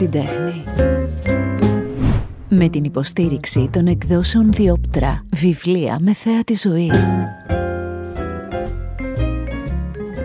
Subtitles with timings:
[0.00, 0.64] την τέχνη.
[2.48, 6.90] Με την υποστήριξη των εκδόσεων Διόπτρα, βιβλία με θέα τη ζωή.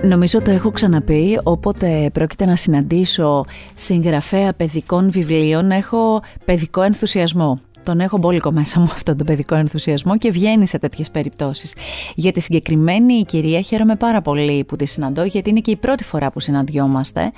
[0.04, 8.00] Νομίζω το έχω ξαναπεί, όποτε πρόκειται να συναντήσω συγγραφέα παιδικών βιβλίων, έχω παιδικό ενθουσιασμό τον
[8.00, 11.74] έχω μπόλικο μέσα μου αυτόν τον παιδικό ενθουσιασμό και βγαίνει σε τέτοιες περιπτώσεις.
[12.16, 16.04] Για τη συγκεκριμένη κυρία χαίρομαι πάρα πολύ που τη συναντώ γιατί είναι και η πρώτη
[16.04, 17.32] φορά που συναντιόμαστε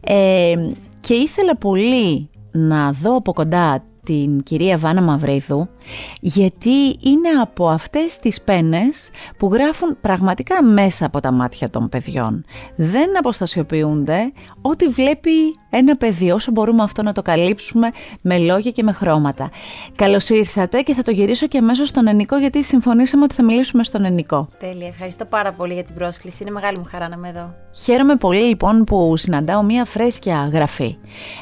[0.00, 0.54] ε,
[1.06, 5.68] και ήθελα πολύ να δω από κοντά την κυρία Βάνα Μαυρίδου
[6.20, 12.44] γιατί είναι από αυτές τις πένες που γράφουν πραγματικά μέσα από τα μάτια των παιδιών.
[12.76, 15.30] Δεν αποστασιοποιούνται ό,τι βλέπει
[15.70, 19.50] ένα παιδί, όσο μπορούμε αυτό να το καλύψουμε με λόγια και με χρώματα.
[19.96, 23.84] Καλώς ήρθατε και θα το γυρίσω και αμέσως στον Ενικό γιατί συμφωνήσαμε ότι θα μιλήσουμε
[23.84, 24.48] στον Ενικό.
[24.58, 26.42] Τέλεια, ευχαριστώ πάρα πολύ για την πρόσκληση.
[26.42, 27.54] Είναι μεγάλη μου χαρά να είμαι εδώ.
[27.84, 30.96] Χαίρομαι πολύ λοιπόν που συναντάω μία φρέσκια γραφή.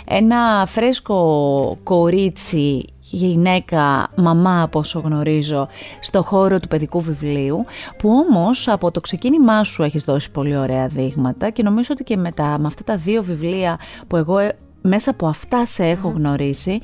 [0.08, 2.53] Ένα φρέσκο κορίτσι
[3.00, 5.68] γυναίκα, μαμά από όσο γνωρίζω,
[6.00, 7.64] στο χώρο του παιδικού βιβλίου,
[7.98, 12.16] που όμως από το ξεκίνημά σου έχεις δώσει πολύ ωραία δείγματα και νομίζω ότι και
[12.16, 16.80] με, με αυτά τα δύο βιβλία που εγώ ε, μέσα από αυτά σε έχω γνωρίσει,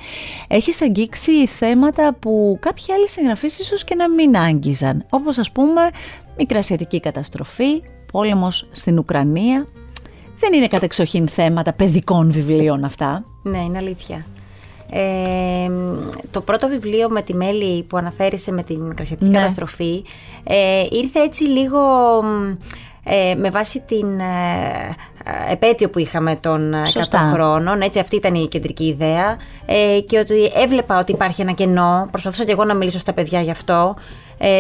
[0.48, 5.80] έχεις αγγίξει θέματα που κάποιοι άλλοι συγγραφείς ίσως και να μην άγγιζαν, όπως ας πούμε
[6.36, 7.82] μικρασιατική καταστροφή,
[8.12, 9.66] πόλεμος στην Ουκρανία.
[10.38, 13.24] Δεν είναι κατεξοχήν θέματα παιδικών βιβλίων αυτά.
[13.42, 14.24] Ναι, είναι αλήθεια.
[14.92, 15.70] Ε,
[16.30, 19.38] το πρώτο βιβλίο με τη Μέλη που αναφέρησε με την κρασιατική ναι.
[19.38, 20.05] καταστροφή
[20.44, 21.80] ε, ήρθε έτσι λίγο
[23.05, 24.94] ε, με βάση την ε,
[25.50, 26.72] επέτειο που είχαμε των
[27.10, 29.36] 100 χρόνων, έτσι αυτή ήταν η κεντρική ιδέα.
[30.06, 33.50] Και ότι έβλεπα ότι υπάρχει ένα κενό, προσπαθούσα και εγώ να μιλήσω στα παιδιά γι'
[33.50, 33.97] αυτό,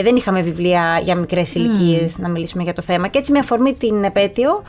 [0.02, 3.08] δεν είχαμε βιβλία για μικρές ηλικίες να μιλήσουμε για το θέμα.
[3.08, 4.62] Και έτσι με αφορμή την επέτειο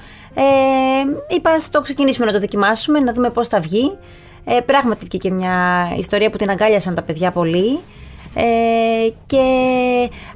[1.36, 3.98] είπα στο ξεκινήσουμε να το δοκιμάσουμε, να δούμε πώς θα βγει
[4.44, 7.80] ε, πράγματι και μια ιστορία που την αγκάλιασαν τα παιδιά πολύ.
[8.34, 8.44] Ε,
[9.26, 9.38] και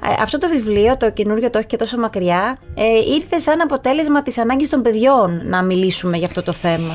[0.01, 4.21] ε, αυτό το βιβλίο, το καινούριο το έχει και τόσο μακριά, ε, ήρθε σαν αποτέλεσμα
[4.21, 6.93] της ανάγκης των παιδιών να μιλήσουμε για αυτό το θέμα.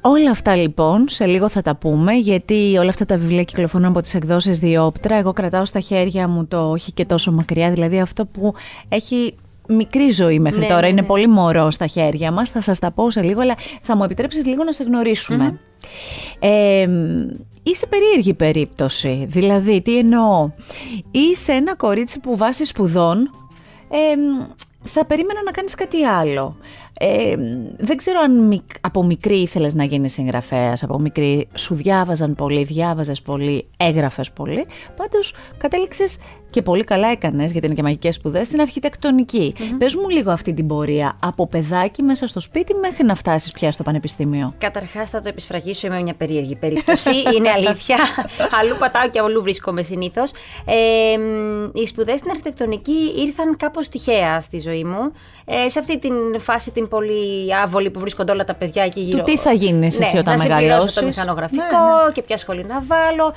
[0.00, 4.00] Όλα αυτά λοιπόν, σε λίγο θα τα πούμε, γιατί όλα αυτά τα βιβλία κυκλοφορούν από
[4.00, 5.16] τις εκδόσεις Διόπτρα.
[5.16, 8.54] Εγώ κρατάω στα χέρια μου το όχι και τόσο μακριά, δηλαδή αυτό που
[8.88, 9.34] έχει
[9.68, 11.06] μικρή ζωή μέχρι ναι, τώρα, ναι, είναι ναι.
[11.06, 12.50] πολύ μωρό στα χέρια μας.
[12.50, 15.60] Θα σας τα πω σε λίγο, αλλά θα μου επιτρέψεις λίγο να σε γνωρίσουμε.
[16.38, 16.88] Ε,
[17.62, 19.24] είσαι περίεργη περίπτωση.
[19.28, 20.50] Δηλαδή, τι εννοώ;
[21.10, 23.30] Είσαι ένα κορίτσι που βάσει σπουδών
[24.84, 26.56] θα περίμενα να κάνεις κάτι άλλο.
[26.98, 27.36] Ε,
[27.76, 33.22] δεν ξέρω αν από μικρή ήθελες να γίνεις συγγραφέας, από μικρή σου διάβαζαν πολύ, διάβαζες
[33.22, 36.18] πολύ, έγραφες πολύ, πάντως κατέληξες
[36.54, 39.54] και πολύ καλά έκανες, γιατί είναι και μαγικές σπουδές, στην αρχιτεκτονική.
[39.58, 39.76] Mm-hmm.
[39.78, 43.72] Πες μου λίγο αυτή την πορεία από παιδάκι μέσα στο σπίτι μέχρι να φτάσεις πια
[43.72, 44.54] στο πανεπιστήμιο.
[44.58, 47.10] Καταρχάς, θα το επισφραγίσω, είμαι μια περίεργη περίπτωση.
[47.36, 47.96] είναι αλήθεια.
[48.60, 50.32] αλλού πατάω και αλλού βρίσκομαι συνήθως.
[50.64, 50.74] Ε,
[51.72, 55.12] οι σπουδές στην αρχιτεκτονική ήρθαν κάπως τυχαία στη ζωή μου.
[55.44, 59.18] Ε, σε αυτή την φάση την πολύ άβολη που βρίσκονται όλα τα παιδιά εκεί γύρω.
[59.18, 60.94] Του τι θα γίνεις ναι, εσύ όταν μεγαλώσει.
[60.94, 62.12] το μηχανογραφικό ναι, ναι.
[62.12, 63.34] και ποια σχολή να βάλω.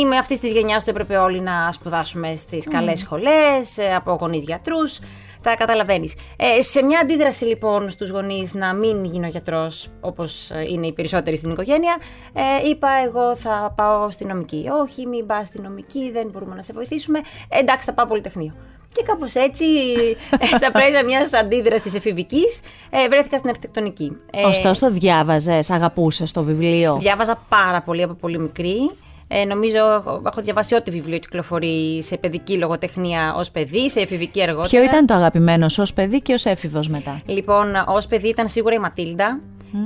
[0.00, 2.70] Είμαι αυτής της γενιάς που έπρεπε όλοι να σπουδάσουμε στις mm.
[2.72, 4.98] καλές σχολές, ε, από γονείς γιατρούς.
[5.42, 6.14] Τα καταλαβαίνεις.
[6.36, 10.92] Ε, σε μια αντίδραση λοιπόν στους γονείς να μην γίνω γιατρός, όπως ε, είναι οι
[10.92, 11.96] περισσότεροι στην οικογένεια,
[12.32, 14.66] ε, είπα εγώ θα πάω στη νομική.
[14.82, 17.18] Όχι, μην πας στη νομική, δεν μπορούμε να σε βοηθήσουμε.
[17.48, 18.54] Ε, εντάξει, θα πάω πολυτεχνείο.
[18.94, 19.64] Και κάπως έτσι,
[20.40, 22.60] ε, στα πλαίσια μιας αντίδρασης εφηβικής,
[22.90, 24.16] ε, βρέθηκα στην αρχιτεκτονική.
[24.46, 26.96] Ωστόσο, διάβαζες, αγαπούσες το βιβλίο.
[27.00, 28.90] Διάβαζα πάρα πολύ από πολύ μικρή.
[29.28, 34.42] Ε, νομίζω έχω, έχω διαβάσει ό,τι βιβλίο κυκλοφορεί σε παιδική λογοτεχνία ως παιδί, σε εφηβική
[34.42, 34.68] αργότερα.
[34.68, 38.74] Ποιο ήταν το αγαπημένο ως παιδί και ως έφηβος μετά; Λοιπόν, ως παιδί ήταν σίγουρα
[38.74, 39.40] η Ματίλντα.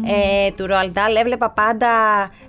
[0.06, 1.88] Ε, του Ροαλντάλ έβλεπα πάντα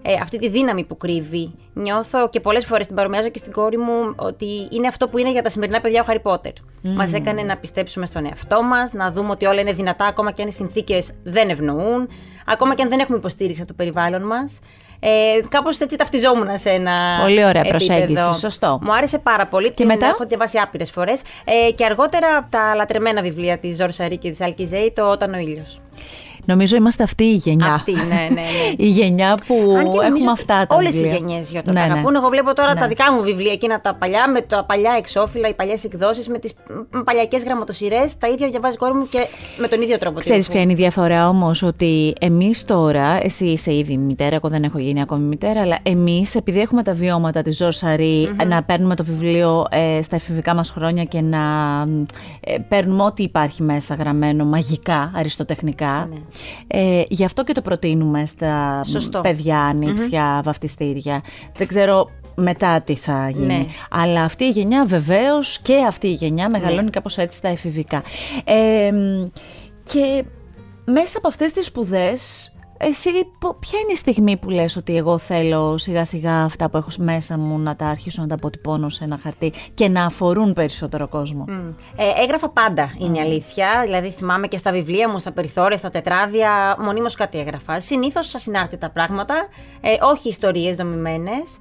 [0.02, 1.52] ε, αυτή τη δύναμη που κρύβει.
[1.74, 5.32] Νιώθω και πολλές φορές την παρομοιάζω και στην κόρη μου ότι είναι αυτό που είναι
[5.32, 6.52] για τα σημερινά παιδιά ο Χάρι Πότερ.
[6.52, 6.88] Mm.
[6.96, 10.42] Μας έκανε να πιστέψουμε στον εαυτό μας, να δούμε ότι όλα είναι δυνατά ακόμα και
[10.42, 12.10] αν οι συνθήκες δεν ευνοούν,
[12.46, 14.60] ακόμα και αν δεν έχουμε υποστήριξη από το περιβάλλον μας.
[15.00, 15.10] Ε,
[15.50, 16.92] Κάπως έτσι ταυτιζόμουν σε ένα.
[17.22, 18.34] Πολύ ωραία προσέγγιση.
[18.40, 18.80] Σωστό.
[18.81, 19.68] Μου άρεσε πάρα πολύ.
[19.68, 21.22] Και την μετά; Έχω διαβάσει άπειρες φορές.
[21.46, 25.34] Ε, και αργότερα από τα λατρεμένα βιβλία της Ζόρ Σαρή και της Αλκιζέη, το Όταν
[25.34, 25.80] ο ήλιος.
[26.50, 27.74] Νομίζω είμαστε αυτή η γενιά.
[27.74, 28.30] Αυτή, ναι, ναι.
[28.30, 28.42] ναι.
[28.86, 29.54] η γενιά που
[30.04, 31.92] έχουμε αυτά τα Όλες οι γενιές για το ναι, ναι.
[31.92, 32.16] αγαπούν.
[32.16, 32.80] Εγώ βλέπω τώρα ναι.
[32.80, 36.38] τα δικά μου βιβλία, εκείνα τα παλιά, με τα παλιά εξώφυλλα, οι παλιές εκδόσεις, με
[36.38, 36.54] τις
[37.04, 38.18] παλιακές γραμματοσυρές.
[38.18, 40.19] Τα ίδια διαβάζει κόρη μου και με τον ίδιο τρόπο.
[40.19, 44.63] Ξέρεις ποια είναι η διαφορά όμως, ότι εμείς τώρα, εσύ είσαι ήδη μητέρα, εγώ δεν
[44.63, 47.69] έχω γίνει ακόμη μητέρα, αλλά εμείς, επειδή έχουμε τα βιώματα της Ζω
[48.48, 51.40] να παίρνουμε το βιβλίο ε, στα εφηβικά μας χρόνια και να
[52.40, 56.07] ε, παίρνουμε ό,τι υπάρχει μέσα γραμμένο μαγικά, αριστοτεχνικά.
[56.12, 56.18] Ναι
[56.68, 59.21] Ε, γι' αυτό και το προτείνουμε στα Σωστό.
[59.21, 59.74] παιδιά,
[60.44, 61.21] βαφτιστήρια.
[61.56, 63.45] Δεν ξέρω μετά τι θα γίνει.
[63.45, 63.65] Ναι.
[63.89, 66.89] Αλλά αυτή η γενιά βεβαίως και αυτή η γενιά μεγαλώνει Ναι.
[66.89, 68.03] κάπως έτσι στα εφηβικά.
[68.44, 68.91] Ε,
[69.83, 70.24] και
[70.86, 73.10] μέσα από αυτές τις σπουδές, εσύ
[73.40, 76.90] πο- ποια είναι η στιγμή που λες ότι εγώ θέλω σιγά σιγά αυτά που έχω
[76.98, 81.08] μέσα μου να τα αρχίσω να τα αποτυπώνω σε ένα χαρτί και να αφορούν περισσότερο
[81.08, 81.68] κόσμο; Μμ.
[81.96, 83.81] Ε, έγραφα πάντα, είναι η αλήθεια.
[83.86, 87.80] Δηλαδή, θυμάμαι και στα βιβλία μου, στα περιθώρια, στα τετράδια, μονίμως κάτι έγραφα.
[87.80, 89.48] Συνήθως ασυνάρτητα πράγματα,
[89.82, 91.58] ε, όχι ιστορίες δομημένες.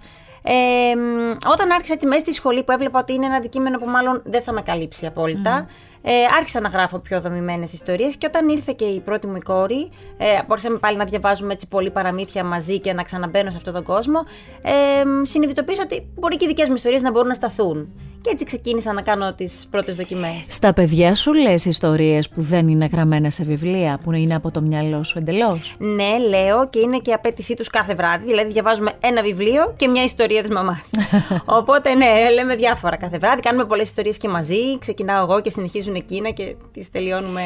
[0.51, 3.89] Ε, μ, όταν άρχισα έτσι μέσα στη σχολή που έβλεπα ότι είναι ένα αντικείμενο που
[3.89, 5.67] μάλλον δεν θα με καλύψει απόλυτα,
[6.03, 9.41] ε, άρχισα να γράφω πιο δομημένες ιστορίες και όταν ήρθε και η πρώτη μου η
[9.41, 13.57] κόρη, ε, που άρχισαμε πάλι να διαβάζουμε έτσι πολύ παραμύθια μαζί και να ξαναμπαίνω σε
[13.57, 14.25] αυτόν τον κόσμο,
[14.63, 17.93] ε, μ, συνειδητοποίησα ότι μπορεί και οι δικές μου ιστορίες να μπορούν να σταθούν.
[18.21, 20.47] Και έτσι ξεκίνησα να κάνω τις πρώτες δοκιμές.
[20.51, 24.61] Στα παιδιά σου λες ιστορίες που δεν είναι γραμμένες σε βιβλία, που είναι από το
[24.61, 28.27] μυαλό σου εντελώς; Ναι, λέω και είναι και η απέτησή τους κάθε βράδυ.
[28.27, 30.91] Δηλαδή, διαβάζουμε ένα βιβλίο και μια ιστορία της μαμάς.
[31.59, 33.41] Οπότε, ναι, λέμε διάφορα κάθε βράδυ.
[33.41, 34.79] Κάνουμε πολλές ιστορίες και μαζί.
[34.79, 37.43] Ξεκινάω εγώ και συνεχίζουν εκείνα και τις τελειώνουμε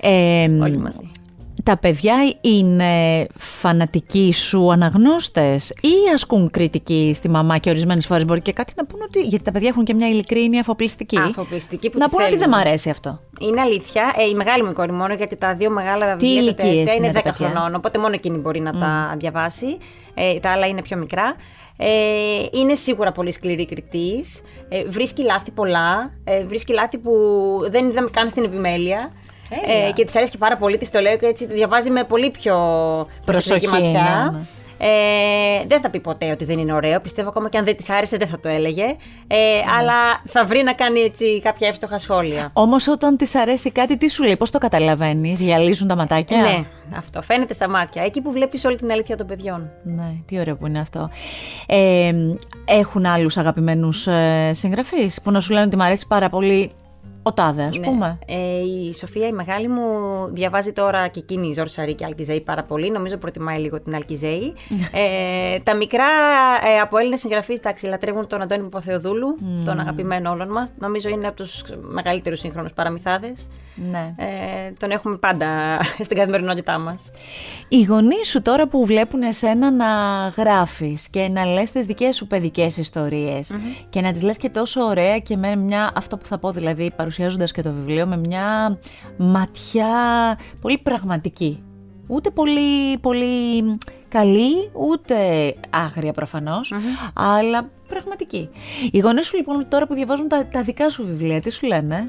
[0.00, 1.10] Ε, όλοι μαζί.
[1.66, 8.40] Τα παιδιά είναι φανατικοί σου αναγνώστες ή ασκούν κριτική στη μαμά και ορισμένες φορές μπορεί
[8.40, 11.98] και κάτι να πούνε ότι, γιατί τα παιδιά έχουν και μια ειλικρίνη αφοπλιστική, Αφοπλιστική που
[11.98, 12.56] να τη πούνε ότι δεν θέλουμε.
[12.56, 13.20] μ' αρέσει αυτό.
[13.40, 14.14] Είναι αλήθεια.
[14.16, 17.06] Ε, η μεγάλη μου κόρη μόνο, γιατί τα δύο μεγάλα βιβλία τα ηλικίες τελευταία είναι
[17.06, 17.74] είναι τα 10 παιδιά; χρονών.
[17.74, 19.76] Οπότε μόνο εκείνη μπορεί να τα διαβάσει.
[20.14, 21.36] Ε, τα άλλα είναι πιο μικρά.
[21.76, 21.88] Ε,
[22.52, 24.42] είναι σίγουρα πολύ σκληρή κριτής.
[24.68, 26.12] Ε, βρίσκει λάθη πολλά.
[26.24, 27.12] Ε, βρίσκει λάθη που
[27.70, 29.12] δεν είδαμε καν στην επιμέλεια.
[29.50, 29.86] Έλα.
[29.86, 32.30] Ε, και της αρέσει και πάρα πολύ, της το λέω και έτσι διαβάζει με πολύ
[32.30, 32.54] πιο
[33.24, 34.30] προσεκτική Προσοχή, ματιά.
[34.32, 34.44] ναι, ναι.
[34.78, 37.00] Ε, δεν θα πει ποτέ ότι δεν είναι ωραίο.
[37.00, 38.84] Πιστεύω ακόμα και αν δεν της άρεσε δεν θα το έλεγε.
[39.26, 39.36] Ε,
[39.78, 42.50] Αλλά θα βρει να κάνει έτσι κάποια εύστοχα σχόλια.
[42.52, 46.64] Όμως όταν της αρέσει κάτι, τι σου λέει, πώς το καταλαβαίνεις, γυαλίζουν τα ματάκια; Ναι,
[46.96, 48.02] αυτό φαίνεται στα μάτια.
[48.02, 49.70] Εκεί που βλέπεις όλη την αλήθεια των παιδιών.
[49.82, 51.10] Ναι, τι ωραίο που είναι αυτό.
[51.66, 52.12] Ε,
[52.64, 56.70] έχουν άλλους αγαπημένους ε, συγγραφείς που να σου λένε ότι μ' αρέσει πάρα πολύ
[57.26, 57.86] ο τάδε, ας Ναι.
[57.86, 58.18] πούμε.
[58.26, 59.82] Ε, η Σοφία η μεγάλη μου
[60.32, 62.90] διαβάζει τώρα και εκείνη η Ζόρ Σαρή και Αλκιζέη πάρα πολύ.
[62.90, 64.52] Νομίζω προτιμάει λίγο την Αλκιζέη.
[64.92, 66.04] ε, τα μικρά
[66.74, 70.72] ε, από Έλληνες συγγραφείς, εντάξει, λατρεύουν τον Αντώνη Παπαθεοδούλου, τον αγαπημένο όλων μας.
[70.78, 73.48] Νομίζω είναι από τους μεγαλύτερους σύγχρονους παραμυθάδες.
[73.90, 74.14] Ναι.
[74.16, 75.46] Ε, τον έχουμε πάντα
[76.04, 77.10] στην καθημερινότητά μας.
[77.68, 79.86] Οι γονείς σου τώρα που βλέπουν εσένα να
[80.36, 83.56] γράφεις και να λες τις δικές σου παιδικές ιστορίες
[83.90, 86.92] και να τις λες και τόσο ωραία και με μια, αυτό που θα πω δηλαδή
[87.16, 88.78] παρουσιάζοντας και το βιβλίο, με μια
[89.16, 89.88] ματιά
[90.60, 91.62] πολύ πραγματική.
[92.06, 93.78] Ούτε πολύ, πολύ
[94.08, 95.16] καλή, ούτε
[95.70, 96.72] άγρια προφανώς,
[97.14, 98.48] αλλά πραγματική.
[98.90, 101.96] Οι γονείς σου λοιπόν τώρα που διαβάζουν τα, τα δικά σου βιβλία, τι σου λένε;
[101.96, 102.08] Ε,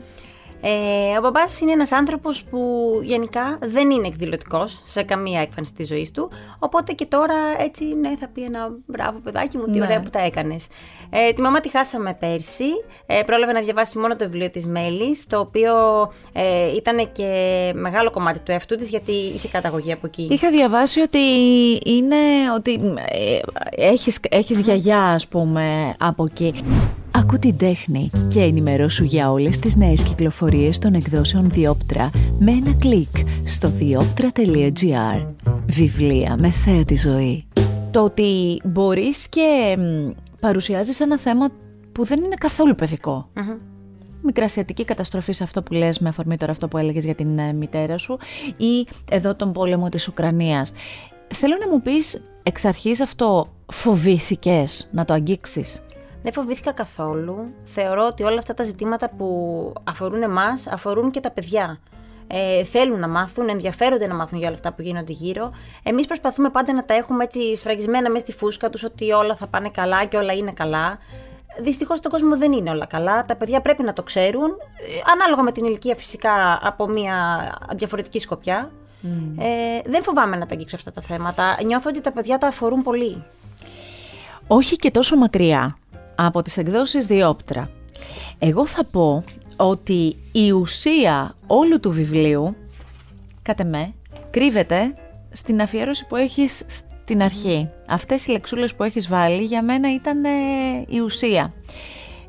[1.18, 2.60] ο μπαμπάς είναι ένας άνθρωπος που
[3.04, 8.18] γενικά δεν είναι εκδηλωτικός σε καμία έκφανση της ζωής του, οπότε και τώρα έτσι ναι
[8.20, 9.86] θα πει ένα μπράβο παιδάκι μου, τι Ναι.
[9.86, 10.68] ωραία που τα έκανες.
[11.10, 12.64] Ε, τη μαμά τη χάσαμε πέρσι,
[13.06, 15.74] ε, πρόλαβε να διαβάσει μόνο το βιβλίο της Μέλης, το οποίο
[16.34, 20.28] ε, ήταν και μεγάλο κομμάτι του εαυτού της γιατί είχε καταγωγή από εκεί.
[20.32, 21.20] Είχα διαβάσει ότι
[21.86, 22.16] είναι
[22.56, 22.74] ότι
[23.10, 23.40] ε,
[23.92, 26.54] έχεις, έχεις γιαγιά ας πούμε από εκεί.
[27.18, 32.10] Ακού την τέχνη και ενημερώσου για όλες τις νέες κυκλοφορίες των εκδόσεων Διόπτρα
[32.40, 35.26] με ένα κλικ στο διόπτρα.gr
[35.66, 37.46] Βιβλία με θέα τη ζωή.
[37.92, 41.50] Το ότι μπορείς και μ, παρουσιάζεις ένα θέμα
[41.92, 43.30] που δεν είναι καθόλου παιδικό.
[44.22, 47.54] Μικρασιατική καταστροφή σε αυτό που λες με αφορμή τώρα αυτό που έλεγες για την ε,
[47.54, 48.18] μητέρα σου
[48.58, 50.74] ή εδώ τον πόλεμο της Ουκρανίας.
[51.34, 55.82] Θέλω να μου πεις εξ αρχής αυτό φοβήθηκες να το αγγίξεις;
[56.24, 57.54] Δεν φοβήθηκα καθόλου.
[57.64, 61.80] Θεωρώ ότι όλα αυτά τα ζητήματα που αφορούν εμάς αφορούν και τα παιδιά.
[62.28, 65.52] Ε, θέλουν να μάθουν, ενδιαφέρονται να μάθουν για όλα αυτά που γίνονται γύρω.
[65.84, 69.48] Εμείς προσπαθούμε πάντα να τα έχουμε έτσι σφραγισμένα μέσα στη φούσκα τους ότι όλα θα
[69.48, 70.98] πάνε καλά και όλα είναι καλά.
[71.62, 73.26] Δυστυχώς στον κόσμο δεν είναι όλα καλά.
[73.26, 78.20] Τα παιδιά πρέπει να το ξέρουν, ε, ανάλογα με την ηλικία φυσικά από μια διαφορετική
[78.20, 78.72] σκοπιά.
[79.38, 81.58] Ε, δεν φοβάμαι να τα αγγίξω αυτά τα θέματα.
[81.66, 83.24] Νιώθω ότι τα παιδιά τα αφορούν πολύ.
[84.48, 85.78] Όχι και τόσο μακριά
[86.18, 87.70] από τις εκδόσεις Διόπτρα.
[88.40, 89.24] Εγώ θα πω
[89.56, 92.56] ότι η ουσία όλου του βιβλίου,
[93.42, 93.94] κατά με,
[94.30, 94.96] κρύβεται
[95.32, 97.70] στην αφιέρωση που έχεις στην αρχή.
[97.90, 100.30] Αυτές οι λεξούλες που έχεις βάλει για μένα ήταν ε,
[100.88, 101.54] η ουσία.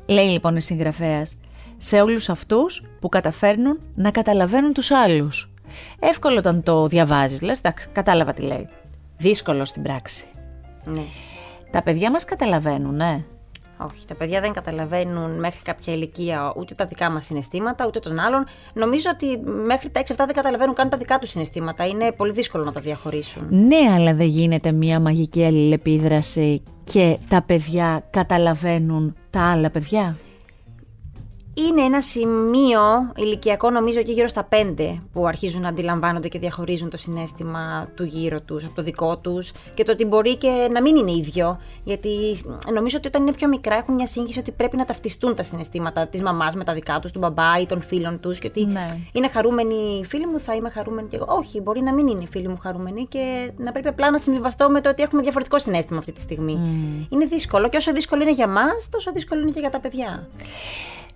[0.05, 1.37] Λέει λοιπόν η συγγραφέας,
[1.77, 5.51] σε όλους αυτούς που καταφέρνουν να καταλαβαίνουν τους άλλους.
[5.99, 8.69] Εύκολο όταν το διαβάζεις, λες, εντάξει, κατάλαβα τι λέει.
[9.17, 10.25] Δύσκολο στην πράξη.
[10.85, 11.03] Ναι.
[11.71, 13.23] Τα παιδιά μας καταλαβαίνουν, ναι.
[13.79, 14.05] Όχι.
[14.07, 18.45] Τα παιδιά δεν καταλαβαίνουν μέχρι κάποια ηλικία ούτε τα δικά μας συναισθήματα, ούτε των άλλων.
[18.73, 21.87] Νομίζω ότι μέχρι τα 6-7 δεν καταλαβαίνουν καν τα δικά τους συναισθήματα.
[21.87, 23.47] Είναι πολύ δύσκολο να τα διαχωρίσουν.
[23.49, 30.17] Ναι, αλλά δεν γίνεται μια μαγική αλληλεπίδραση και τα παιδιά καταλαβαίνουν τα άλλα παιδιά;
[31.53, 32.81] Είναι ένα σημείο
[33.15, 38.03] ηλικιακό νομίζω και γύρω στα πέντε που αρχίζουν να αντιλαμβάνονται και διαχωρίζουν το συνέστημα του
[38.03, 41.59] γύρω τους από το δικό τους και το ότι μπορεί και να μην είναι ίδιο
[41.83, 42.09] γιατί
[42.73, 46.07] νομίζω ότι όταν είναι πιο μικρά έχουν μια σύγχυση ότι πρέπει να ταυτιστούν τα συναισθήματα
[46.07, 48.85] της μαμάς με τα δικά τους, του μπαμπά ή των φίλων τους και ότι ναι.
[49.11, 51.25] είναι χαρούμενοι οι φίλοι μου θα είμαι χαρούμενη και εγώ.
[51.29, 54.69] Όχι, μπορεί να μην είναι οι φίλοι μου χαρούμενοι και να πρέπει απλά να συμβιβαστώ
[54.69, 56.57] με το ότι έχουμε διαφορετικό συνέστημα αυτή τη στιγμή.
[56.59, 57.13] Mm.
[57.13, 60.27] Είναι δύσκολο και όσο δύσκολο είναι για μας τόσο δύσκολο είναι και για τα παιδιά.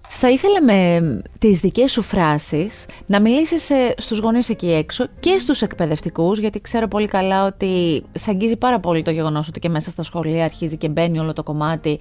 [0.07, 5.61] Θα ήθελα με τις δικές σου φράσεις να μιλήσεις στους γονείς εκεί έξω και στους
[5.61, 9.89] εκπαιδευτικούς γιατί ξέρω πολύ καλά ότι σε αγγίζει πάρα πολύ το γεγονός ότι και μέσα
[9.89, 11.99] στα σχολεία αρχίζει και μπαίνει όλο το κομμάτι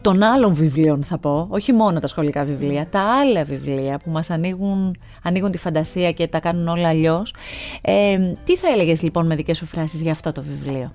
[0.00, 4.30] των άλλων βιβλίων θα πω, όχι μόνο τα σχολικά βιβλία, τα άλλα βιβλία που μας
[4.30, 7.34] ανοίγουν, ανοίγουν τη φαντασία και τα κάνουν όλα αλλιώς.
[7.82, 10.92] Ε, τι θα έλεγες λοιπόν με δικές σου φράσεις για αυτό το βιβλίο;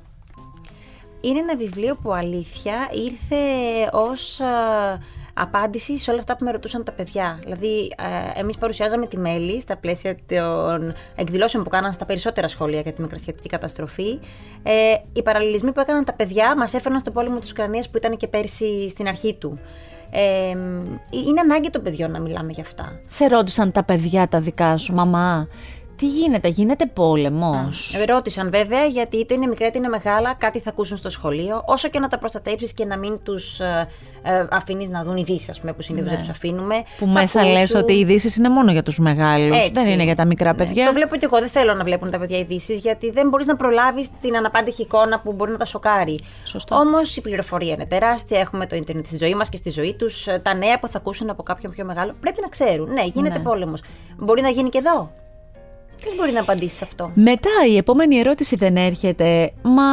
[1.21, 3.36] Είναι ένα βιβλίο που αλήθεια ήρθε
[3.91, 4.39] ως
[5.33, 7.39] απάντηση σε όλα αυτά που με ρωτούσαν τα παιδιά.
[7.43, 7.93] Δηλαδή,
[8.35, 12.93] ε, εμείς παρουσιάζαμε τη μέλη στα πλαίσια των εκδηλώσεων που κάναν στα περισσότερα σχολεία για
[12.93, 14.19] τη μικρασιατική καταστροφή.
[14.63, 18.17] Ε, οι παραλληλισμοί που έκαναν τα παιδιά μας έφεραν στο πόλεμο της Ουκρανίας που ήταν
[18.17, 19.59] και πέρσι στην αρχή του.
[20.13, 20.50] Ε,
[21.09, 23.00] είναι ανάγκη των παιδιών να μιλάμε γι' αυτά.
[23.07, 25.47] Σε ρώτησαν τα παιδιά τα δικά σου, μαμά,
[26.01, 30.70] τι γίνεται, γίνεται πόλεμος; Ρώτησαν βέβαια, γιατί είτε είναι μικρά είτε είναι μεγάλα, κάτι θα
[30.70, 31.63] ακούσουν στο σχολείο.
[31.65, 33.88] Όσο και να τα προστατέψεις και να μην τους ε,
[34.24, 36.15] ε αφήνεις να δουν ειδήσεις, ας πούμε, που συνήθως ναι.
[36.15, 36.84] δεν τους αφήνουμε.
[36.98, 37.60] Που μέσα ακούσουν...
[37.60, 39.70] λες ότι οι ειδήσεις είναι μόνο για τους μεγάλους.
[39.72, 40.58] Δεν είναι για τα μικρά ναι.
[40.58, 40.86] παιδιά.
[40.86, 41.39] Το βλέπω και εγώ.
[41.39, 45.20] Δεν θέλω να βλέπουν τα παιδιά ειδήσεις, γιατί δεν μπορείς να προλάβεις την αναπάντηχη εικόνα
[45.20, 46.20] που μπορεί να τα σοκάρει.
[46.70, 48.39] Όμως η πληροφορία είναι τεράστια.
[48.39, 50.27] Έχουμε το Ιντερνετ στη ζωή μας και στη ζωή τους.
[50.41, 52.91] Τα νέα που θα ακούσουν από κάποιον πιο μεγάλο πρέπει να ξέρουν.
[52.91, 53.43] Ναι, γίνεται ναι.
[53.43, 53.81] πόλεμος.
[54.17, 55.12] Μπορεί να γίνει και εδώ.
[56.01, 59.53] Ποιος μπορεί να απαντήσει σε αυτό; Μετά η επόμενη ερώτηση δεν έρχεται.
[59.62, 59.84] Μα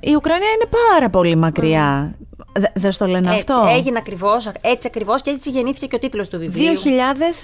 [0.00, 2.14] η Ουκρανία είναι πάρα πολύ μακριά.
[2.14, 2.62] Mm.
[2.74, 6.28] Δεν στο λένε έτσι, αυτό; Έγινε ακριβώς, έτσι ακριβώς και έτσι γεννήθηκε και ο τίτλος
[6.28, 6.72] του βιβλίου.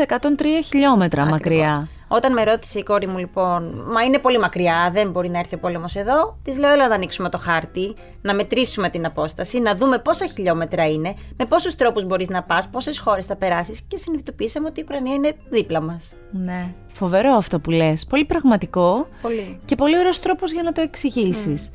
[0.07, 1.89] 2.103 χιλιόμετρα μακριά.
[2.09, 5.55] Όταν με ρώτησε η κόρη μου λοιπόν, Μα είναι πολύ μακριά, δεν μπορεί να έρθει
[5.55, 9.75] ο πόλεμος εδώ, της λέω: Έλα να ανοίξουμε το χάρτη, να μετρήσουμε την απόσταση, να
[9.75, 13.97] δούμε πόσα χιλιόμετρα είναι, με πόσους τρόπους μπορείς να πας, πόσες χώρες θα περάσεις και
[13.97, 16.15] συνειδητοποίησαμε ότι η Ουκρανία είναι δίπλα μας.
[16.31, 16.75] Ναι.
[16.93, 18.07] Φοβερό αυτό που λες.
[18.07, 19.09] Πολύ πραγματικό.
[19.23, 19.61] Πολύ.
[19.65, 21.71] Και πολύ ωραίος τρόπος για να το εξηγήσεις.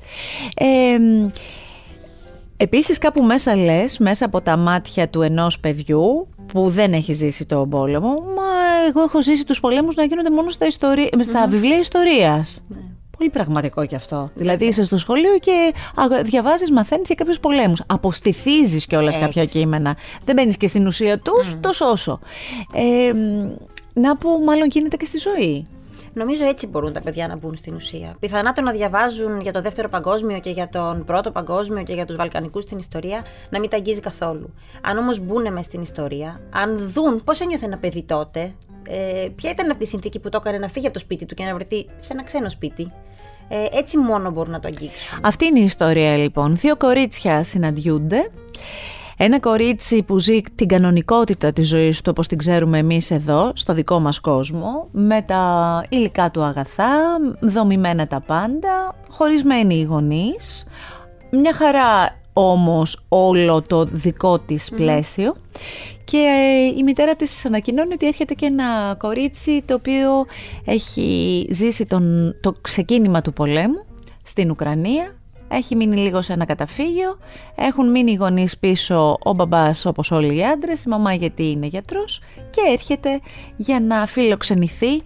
[0.55, 0.97] Ε,
[2.61, 7.45] Επίσης κάπου μέσα λες, μέσα από τα μάτια του ενός παιδιού που δεν έχει ζήσει
[7.45, 8.43] τον πόλεμο, μα
[8.89, 12.63] εγώ έχω ζήσει τους πολέμους να γίνονται μόνο στα, ιστορία, στα βιβλία ιστορίας.
[12.67, 12.77] Ναι.
[13.17, 14.29] Πολύ πραγματικό κι αυτό.
[14.33, 15.73] Δηλαδή είσαι στο σχολείο και
[16.23, 17.81] διαβάζεις, μαθαίνεις για κάποιους πολέμους.
[17.87, 19.97] Αποστηθίζεις κιόλας κάποια κείμενα.
[20.25, 22.19] Δεν μπαίνεις και στην ουσία τους, τόσο όσο.
[22.73, 23.13] Ε,
[23.93, 25.67] να πω μάλλον γίνεται και στη ζωή.
[26.13, 28.15] Νομίζω έτσι μπορούν τα παιδιά να μπουν στην ουσία.
[28.19, 32.05] Πιθανά το να διαβάζουν για το δεύτερο παγκόσμιο και για τον πρώτο παγκόσμιο και για
[32.05, 34.53] τους Βαλκανικούς στην ιστορία να μην τα αγγίζει καθόλου.
[34.81, 38.53] Αν όμως μπουν μες στην ιστορία, αν δουν πώς ένιωθε ένα παιδί τότε,
[38.87, 41.35] ε, ποια ήταν αυτή η συνθήκη που το έκανε να φύγει από το σπίτι του
[41.35, 42.91] και να βρεθεί σε ένα ξένο σπίτι.
[43.47, 45.19] Ε, έτσι μόνο μπορούν να το αγγίξουν.
[45.21, 46.55] Αυτή είναι η ιστορία λοιπόν.
[46.55, 48.31] Δύο κορίτσια συναντιούνται.
[49.23, 53.73] Ένα κορίτσι που ζει την κανονικότητα της ζωής του όπως την ξέρουμε εμείς εδώ, στο
[53.73, 56.93] δικό μας κόσμο, με τα υλικά του αγαθά,
[57.39, 60.67] δομημένα τα πάντα, χωρισμένοι οι γονείς,
[61.31, 65.35] μια χαρά όμως όλο το δικό της πλαίσιο.
[66.03, 70.25] Και ε, η μητέρα της ανακοινώνει ότι έρχεται και ένα κορίτσι το οποίο
[70.65, 73.85] έχει ζήσει τον, το ξεκίνημα του πολέμου
[74.23, 75.15] στην Ουκρανία
[75.51, 77.17] έχει μείνει λίγο σε ένα καταφύγιο,
[77.55, 81.65] έχουν μείνει οι γονείς πίσω, ο μπαμπάς όπως όλοι οι άντρες, η μαμά γιατί είναι
[81.65, 83.19] γιατρός και έρχεται
[83.57, 85.01] για να φιλοξενηθεί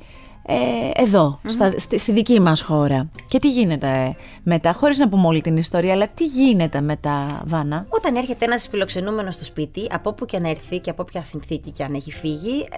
[0.47, 1.39] ε, εδω
[1.75, 3.09] στη, στη, δική μας χώρα.
[3.27, 7.85] Και τι γίνεται μετά, χωρίς να πούμε όλη την ιστορία, αλλά τι γίνεται μετά, Βάνα;
[7.89, 11.71] Όταν έρχεται ένας φιλοξενούμενος στο σπίτι, από όπου και αν έρθει και από ποια συνθήκη
[11.71, 12.77] και αν έχει φύγει, ε,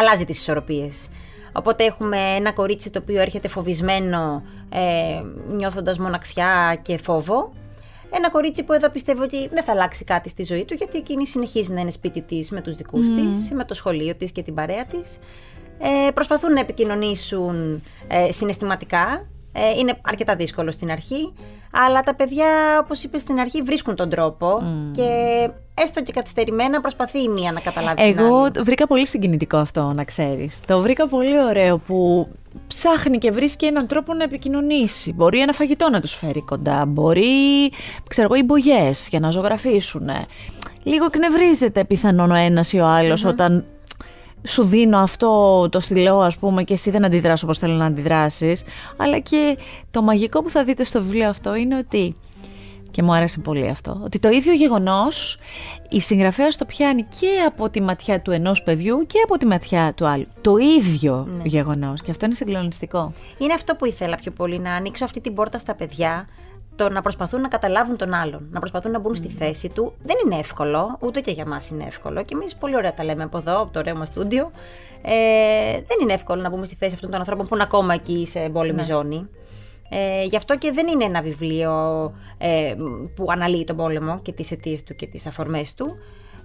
[0.00, 1.08] αλλάζει τις ισορροπίες.
[1.52, 7.52] Οπότε έχουμε ένα κορίτσι το οποίο έρχεται φοβισμένο, ε, νιώθοντας μοναξιά και φόβο.
[8.10, 11.26] Ένα κορίτσι που εδώ πιστεύω ότι δεν θα αλλάξει κάτι στη ζωή του, γιατί εκείνη
[11.26, 13.12] συνεχίζει να είναι σπίτι της με τους δικούς mm.
[13.14, 15.18] της, με το σχολείο της και την παρέα της.
[15.78, 19.26] Ε, προσπαθούν να επικοινωνήσουν ε, συναισθηματικά.
[19.52, 21.32] Ε, είναι αρκετά δύσκολο στην αρχή,
[21.72, 22.46] αλλά τα παιδιά,
[22.82, 24.62] όπως είπες στην αρχή, βρίσκουν τον τρόπο
[24.92, 25.50] και
[25.82, 28.02] έστω και καθυστερημένα, προσπαθεί η μία να καταλάβει.
[28.02, 30.60] Εγώ το βρήκα πολύ συγκινητικό αυτό, να ξέρεις.
[30.66, 32.28] Το βρήκα πολύ ωραίο που
[32.66, 35.12] ψάχνει και βρίσκει έναν τρόπο να επικοινωνήσει.
[35.12, 36.84] Μπορεί ένα φαγητό να τους φέρει κοντά.
[36.86, 37.70] Μπορεί,
[38.08, 40.10] ξέρω εγώ, οι μπογιές για να ζωγραφίσουν.
[40.82, 43.64] Λίγο εκνευρίζεται πιθανόν ο ένας ή ο αλλο όταν
[44.46, 48.64] σου δίνω αυτό το στυλό ας πούμε και εσύ δεν αντιδράσω όπως θέλω να αντιδράσεις
[48.96, 49.58] αλλά και
[49.90, 52.14] το μαγικό που θα δείτε στο βιβλίο αυτό είναι ότι
[52.90, 55.38] και μου άρεσε πολύ αυτό ότι το ίδιο γεγονός
[55.88, 59.92] η συγγραφέας το πιάνει και από τη ματιά του ενός παιδιού και από τη ματιά
[59.96, 61.42] του άλλου το ίδιο ναι.
[61.44, 65.34] γεγονός και αυτό είναι συγκλονιστικό είναι αυτό που ήθελα πιο πολύ να ανοίξω αυτή την
[65.34, 66.28] πόρτα στα παιδιά
[66.78, 69.92] το να προσπαθούν να καταλάβουν τον άλλον, να προσπαθούν να μπουν στη θέση του.
[70.02, 72.22] Δεν είναι εύκολο, ούτε και για μας είναι εύκολο.
[72.22, 74.50] Και εμείς πολύ ωραία τα λέμε από εδώ, από το ωραίο μας στούντιο.
[75.02, 78.26] Ε, δεν είναι εύκολο να μπούμε στη θέση αυτών των ανθρώπων που είναι ακόμα εκεί
[78.26, 78.82] σε εμπόλεμη ναι.
[78.82, 79.28] ζώνη.
[79.88, 81.72] Ε, γι' αυτό και δεν είναι ένα βιβλίο
[82.38, 82.74] ε,
[83.14, 85.96] που αναλύει τον πόλεμο και τις αιτίες του και τις αφορμές του,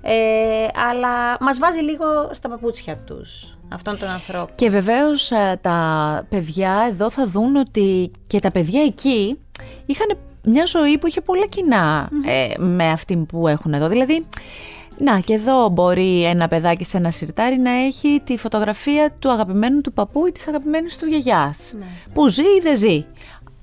[0.06, 4.56] ε, αλλά μας βάζει λίγο στα παπούτσια τους αυτών των ανθρώπων.
[4.56, 9.40] Και βεβαίως ε, τα παιδιά εδώ θα δουν ότι και τα παιδιά εκεί
[9.86, 13.88] είχαν μια ζωή που είχε πολλά ε, με αυτή που έχουν εδώ.
[13.88, 14.26] Δηλαδή,
[14.98, 19.82] να και εδώ μπορεί ένα παιδάκι σε ένα σιρτάρι να έχει τη φωτογραφία του αγαπημένου
[19.82, 21.74] του παππού ή της αγαπημένης του γιαγιάς.
[21.80, 21.86] Ναι.
[22.14, 23.06] Που ζει ή δεν ζει.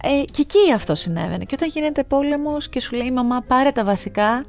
[0.02, 1.44] Ε, και εκεί αυτό συνέβαινε.
[1.44, 4.44] Και όταν γίνεται πόλεμος και σου λέει η μαμά πάρε τα βασικά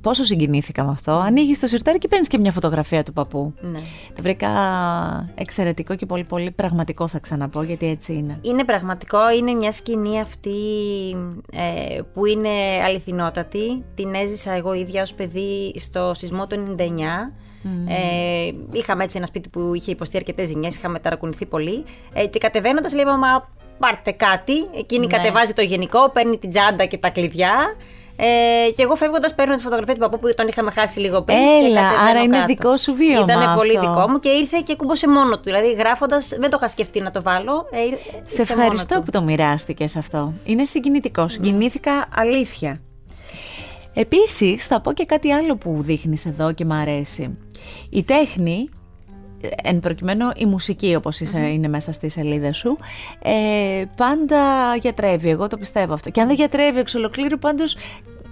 [0.00, 1.12] Πόσο συγκινήθηκα με αυτό.
[1.12, 3.54] Ανοίγεις το σιρτάρι και παίρνεις και μια φωτογραφία του παππού.
[3.60, 3.78] Ναι.
[4.14, 4.48] Το βρήκα
[5.34, 8.38] εξαιρετικό και πολύ πολύ πραγματικό θα ξαναπώ γιατί έτσι είναι.
[8.42, 10.50] Είναι πραγματικό, είναι μια σκηνή αυτή
[11.52, 12.48] ε, που είναι
[12.84, 13.84] αληθινότατη.
[13.94, 16.82] Την έζησα εγώ ίδια ως παιδί στο σεισμό του 99.
[17.88, 21.84] Ε, είχαμε έτσι ένα σπίτι που είχε υποστεί αρκετές ζημιές, είχαμε ταρακουνηθεί πολύ.
[22.12, 24.52] Ε, και κατεβαίνοντας, λέει Μα πάρτε κάτι.
[24.76, 25.16] Εκείνη ναι.
[25.16, 27.76] κατεβάζει το γενικό, παίρνει την τσάντα και τα κλειδιά.
[28.22, 31.38] Ε, και εγώ φεύγοντας παίρνω τη φωτογραφία του παππού που τον είχαμε χάσει λίγο πριν.
[31.38, 33.32] Έλα, άρα είναι δικό σου βίωμα.
[33.32, 35.42] Ήταν πολύ δικό μου και ήρθε και κούμπωσε μόνο του.
[35.42, 37.66] Δηλαδή, γράφοντας, δεν το είχα σκεφτεί να το βάλω.
[37.70, 37.78] Ε,
[38.24, 40.32] Σε ευχαριστώ που το μοιράστηκες αυτό.
[40.44, 41.28] Είναι συγκινητικό.
[41.28, 42.80] Συγκινήθηκα αλήθεια.
[43.94, 47.38] Επίσης, θα πω και κάτι άλλο που δείχνεις εδώ και μου αρέσει.
[47.90, 48.68] Η τέχνη
[49.62, 52.78] εν προκειμένου η μουσική όπως είναι μέσα στη σελίδα σου
[53.22, 57.76] ε, πάντα γιατρεύει, εγώ το πιστεύω αυτό και αν δεν γιατρεύει εξ ολοκλήρου πάντως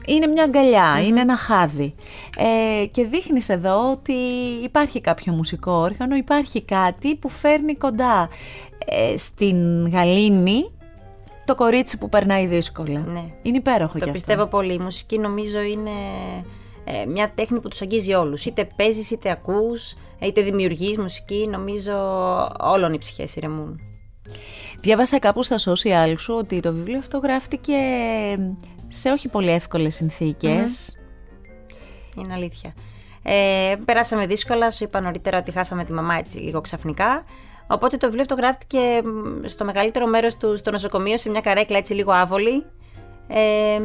[0.09, 1.95] είναι μια αγκαλια είναι ένα χάδι
[2.39, 4.13] ε, και δείχνεις εδώ ότι
[4.63, 8.29] υπάρχει κάποιο μουσικό όργανο, υπάρχει κάτι που φέρνει κοντά
[8.87, 10.71] ε, στην γαλήνη
[11.45, 13.01] το κορίτσι που περνάει δύσκολα.
[13.01, 13.25] Ναι.
[13.43, 14.73] Είναι υπέροχο Το πιστεύω πολύ.
[14.73, 15.91] Η μουσική νομίζω είναι
[16.85, 18.45] ε, μια τέχνη που τους αγγίζει όλους.
[18.45, 21.95] Είτε παίζεις, είτε ακούς, είτε δημιουργείς μουσική, νομίζω
[22.61, 23.81] όλων οι ψυχές ηρεμούν.
[24.81, 27.75] Διάβασα κάπου στα social σου ότι το βιβλίο αυτό γράφτηκε
[28.89, 30.01] σε όχι πολύ εύκολες
[32.17, 32.75] Είναι αλήθεια.
[33.23, 37.25] Ε, περάσαμε δύσκολα, σου είπα νωρίτερα ότι χάσαμε τη μαμά έτσι λίγο ξαφνικά.
[37.67, 38.79] Οπότε το βιβλίο αυτό γράφτηκε
[39.45, 42.65] στο μεγαλύτερο μέρος του στο νοσοκομείο σε μια καρέκλα έτσι λίγο άβολη.
[43.29, 43.81] Ε,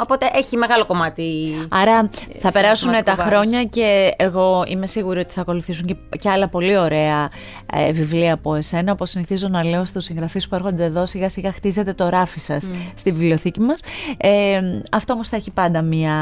[0.00, 1.24] Οπότε έχει μεγάλο κομμάτι.
[1.68, 2.08] Άρα
[2.38, 6.78] θα περάσουν τα χρόνια και εγώ είμαι σίγουρη ότι θα ακολουθήσουν και, και άλλα πολύ
[6.78, 7.30] ωραία
[7.72, 8.92] ε, βιβλία από εσένα.
[8.92, 12.70] Όπως συνηθίζω να λέω στους συγγραφείς που έρχονται εδώ, σιγά σιγά χτίζετε το ράφι σας
[12.96, 13.82] στη βιβλιοθήκη μας.
[14.16, 14.60] Ε,
[14.92, 16.14] αυτό όμως θα έχει πάντα μια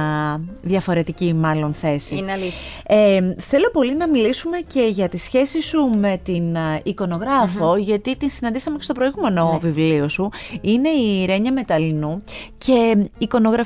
[0.62, 2.16] διαφορετική, μάλλον θέση.
[2.16, 2.52] Είναι αλήθεια.
[2.86, 8.16] Ε, θέλω πολύ να μιλήσουμε και για τη σχέση σου με την ε, εικονογραφο γιατί
[8.16, 9.58] την συναντήσαμε και στο προηγούμενο ναι.
[9.58, 10.30] βιβλίο σου.
[10.60, 12.22] Είναι η Ρένια Μεταλινού
[12.58, 12.96] και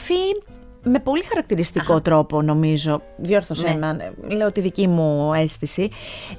[0.08, 0.48] εικονογραφία
[0.82, 3.86] με πολύ χαρακτηριστικό τρόπο νομίζω, διόρθωσέ ναι.
[3.86, 5.90] με, λέω τη δική μου αίσθηση.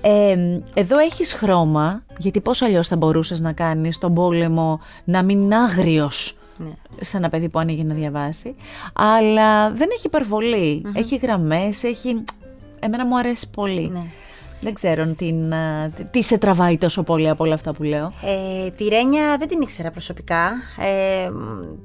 [0.01, 0.35] Ε,
[0.73, 5.55] εδώ έχεις χρώμα, γιατί πώς αλλιώς θα μπορούσες να κάνεις τον πόλεμο να μην είναι
[5.55, 6.71] άγριος ναι.
[7.01, 8.55] σε ένα παιδί που ανοίγει να διαβάσει,
[8.93, 10.09] αλλά δεν έχει
[10.95, 12.23] έχει γραμμές, έχει...
[12.79, 13.89] Εμένα μου αρέσει πολύ.
[13.93, 14.03] Ναι.
[14.61, 15.53] Δεν ξέρω την,
[16.11, 18.13] τι σε τραβάει τόσο πολύ από όλα αυτά που λέω.
[18.23, 20.51] Ε, τη Ρένια δεν την ήξερα προσωπικά.
[20.79, 21.29] Ε,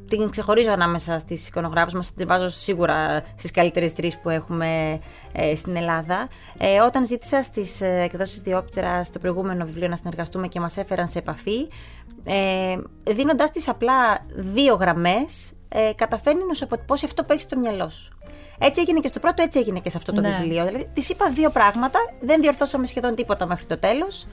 [0.09, 2.15] την ξεχωρίζω ανάμεσα στις εικονογράφους μας.
[2.15, 5.01] Την βάζω σίγουρα στις καλύτερες τρεις που έχουμε
[5.33, 6.29] ε, στην Ελλάδα.
[6.59, 11.09] Ε, όταν ζήτησα στις ε, εκδόσεις Διόπτερα στο προηγούμενο βιβλίο να συνεργαστούμε και μας έφεραν
[11.09, 11.69] σε επαφή,
[12.25, 12.77] ε,
[13.13, 17.89] δίνοντάς της απλά δύο γραμμές, ε, καταφέρνει να σου αποτυπώσει αυτό που έχεις στο μυαλό
[17.89, 18.17] σου.
[18.59, 20.37] Έτσι έγινε και στο πρώτο, έτσι έγινε και σε αυτό το ναι.
[20.41, 20.65] βιβλίο.
[20.65, 24.27] Δηλαδή, της είπα δύο πράγματα, δεν διορθώσαμε σχεδόν τίποτα μέχρι το τέλος.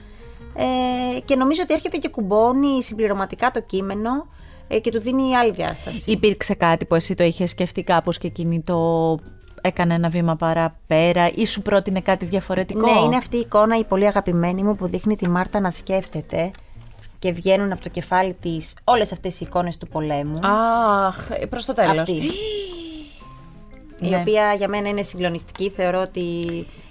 [0.56, 4.28] Ε, και νομίζω ότι έρχεται και κουμπώνει συμπληρωματικά το κείμενο
[4.68, 6.12] ε, και του δίνει άλλη διάσταση.
[6.12, 9.18] Υπήρξε κάτι που εσύ το είχες σκεφτεί κάπως και εκείνη το
[9.62, 13.84] έκανε ένα βήμα παραπέρα ή σου πρότεινε κάτι διαφορετικό; Ναι, είναι αυτή η εικόνα η
[13.84, 16.52] πολύ αγαπημένη μου που δείχνει τη Μάρτα να σκέφτεται
[17.20, 20.40] και βγαίνουν από το κεφάλι της όλες αυτές οι εικόνες του πολέμου.
[20.42, 21.16] Αχ,
[21.50, 22.08] προς το τέλος.
[22.10, 22.22] η
[24.10, 24.18] Ναι.
[24.18, 25.70] οποία για μένα είναι συγκλονιστική.
[25.70, 26.20] Θεωρώ ότι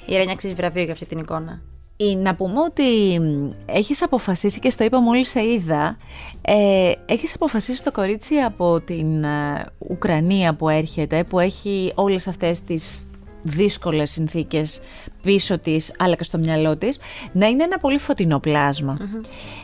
[0.07, 1.61] η Ρένια αξίζει βραβείο για αυτή την εικόνα.
[1.97, 5.97] Ή να πούμε ότι μ, έχεις αποφασίσει και στο είπα μόλις σε είδα
[6.41, 12.65] ε, έχεις αποφασίσει το κορίτσι από την ε, Ουκρανία που έρχεται που έχει όλες αυτές
[12.65, 13.11] τις
[13.43, 14.83] δύσκολες συνθήκες
[15.23, 17.01] πίσω της αλλά και στο μυαλό της
[17.33, 18.99] να είναι ένα πολύ φωτεινό πλάσμα.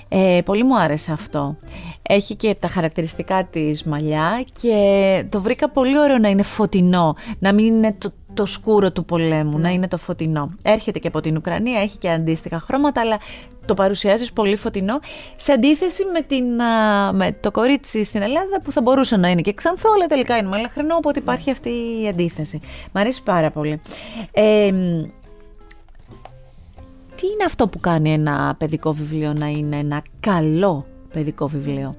[0.09, 1.57] Ε, πολύ μου άρεσε αυτό.
[2.11, 7.53] Έχει και τα χαρακτηριστικά της μαλλιά και το βρήκα πολύ ωραίο να είναι φωτεινό, να
[7.53, 10.51] μην είναι το, το σκούρο του πολέμου, να είναι το φωτεινό.
[10.63, 13.19] Έρχεται και από την Ουκρανία, έχει και αντίστοιχα χρώματα, αλλά
[13.67, 15.01] το παρουσιάζεις πολύ φωτεινό,
[15.37, 19.41] σε αντίθεση με, την, α, με το κορίτσι στην Ελλάδα που θα μπορούσε να είναι
[19.41, 21.71] και ξανθό, αλλά τελικά είναι μελαχρινό, οπότε υπάρχει αυτή
[22.03, 22.61] η αντίθεση.
[22.93, 23.81] Μ' αρέσει πάρα πολύ.
[24.33, 25.03] Ε, μ,
[27.15, 31.97] τι είναι αυτό που κάνει ένα παιδικό βιβλίο να είναι ένα καλό παιδικό βιβλίο.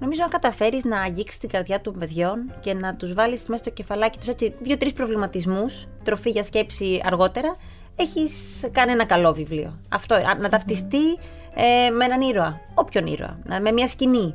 [0.00, 3.72] Νομίζω αν καταφέρεις να αγγίξεις την καρδιά των παιδιών και να τους βάλεις μέσα στο
[3.72, 7.56] κεφαλάκι τους έτσι δύο-τρεις προβληματισμούς, τροφή για σκέψη αργότερα,
[7.96, 9.78] έχεις κάνει ένα καλό βιβλίο.
[9.88, 11.12] Αυτό, α, να ταυτιστεί
[11.54, 14.34] ε, με έναν ήρωα, όποιον ήρωα, ε, με μια σκηνή.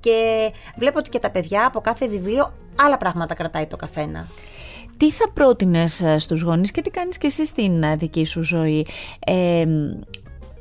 [0.00, 4.26] Και βλέπω ότι και τα παιδιά από κάθε βιβλίο άλλα πράγματα κρατάει το καθένα.
[4.96, 8.42] Τι θα πρότεινες ε, στους γονείς και τι κάνεις και εσύ στην ε, δική σου
[8.42, 8.86] ζωή;
[9.26, 10.00] Ε, μ,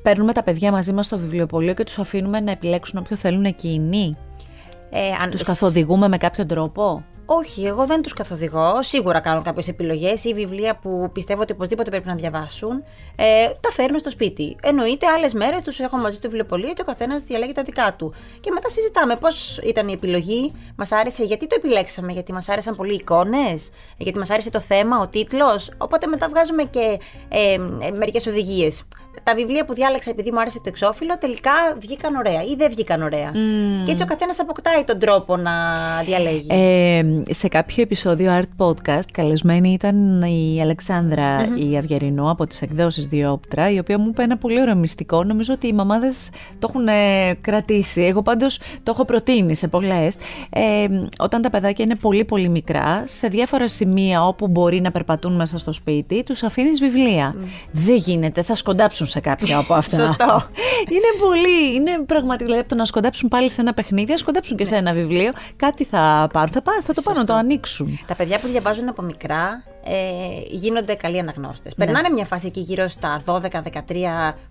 [0.06, 4.18] παίρνουμε τα παιδιά μαζί μας στο βιβλιοπωλείο και τους αφήνουμε να επιλέξουν όποιο θέλουν εκείνοι.
[4.90, 8.82] Ε, αν Τους καθοδηγούμε με κάποιο τρόπο; Όχι, εγώ δεν τους καθοδηγώ.
[8.82, 12.84] Σίγουρα κάνω κάποιες επιλογές ή βιβλία που πιστεύω ότι οπωσδήποτε πρέπει να διαβάσουν.
[13.16, 14.56] Ε, τα φέρνω στο σπίτι.
[14.62, 18.14] Εννοείται, άλλες μέρες τους έχω μαζί στο βιβλιοπωλείο και ο καθένας διαλέγει τα δικά του.
[18.40, 22.76] Και μετά συζητάμε πώς ήταν η επιλογή, μας άρεσε, γιατί το επιλέξαμε, γιατί μας άρεσαν
[22.76, 25.72] πολύ οι εικόνες, γιατί μας άρεσε το θέμα, ο τίτλος.
[25.78, 28.84] Οπότε μετά βγάζουμε και ε, ε, μερικές οδηγίες.
[29.24, 33.02] Τα βιβλία που διάλεξα επειδή μου άρεσε το εξώφυλλο τελικά βγήκαν ωραία ή δεν βγήκαν
[33.02, 33.32] ωραία.
[33.86, 35.52] Και έτσι ο καθένας αποκτάει τον τρόπο να
[36.06, 36.48] διαλέγει.
[36.50, 43.08] Ε, σε κάποιο επεισόδιο Art Podcast καλεσμένη ήταν η αλεξανδρα η Αυγερινού από τις εκδόσεις
[43.08, 45.24] Διόπτρα η οποία μου είπε ένα πολύ ωραίο μυστικό.
[45.24, 48.02] Νομίζω ότι οι μαμάδες το έχουν ε, κρατήσει.
[48.02, 50.16] Εγώ πάντως το έχω προτείνει σε πολλές.
[50.50, 50.88] Ε,
[51.20, 55.58] όταν τα παιδάκια είναι πολύ πολύ μικρά σε διάφορα σημεία όπου μπορεί να περπατούν μέσα
[55.58, 57.36] στο σπίτι τους αφήνεις βιβλία.
[57.72, 59.98] Δεν γίνεται θα σκοντάψουν σε κάποια από αυτά.
[59.98, 60.44] Σωστό.
[60.96, 64.58] είναι πολύ, είναι πραγματικά δηλαδή από το να σκοντάψουν πάλι σε ένα παιχνίδι, να σκοντάψουν
[64.58, 65.32] και σε ένα βιβλίο.
[65.56, 68.00] Κάτι θα πάρουν, θα, πά- θα το πάνε να το ανοίξουν.
[68.08, 69.96] Τα παιδιά που διαβάζουν από μικρά ε,
[70.50, 71.76] γίνονται καλοί αναγνώστες.
[71.76, 71.86] Ναι.
[71.86, 73.40] Περνάνε μια φάση εκεί γύρω στα 12-13